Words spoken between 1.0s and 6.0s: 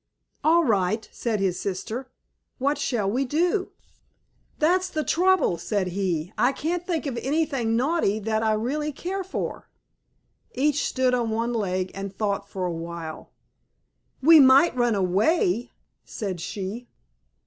said his sister. "What shall we do?" "That's the trouble," said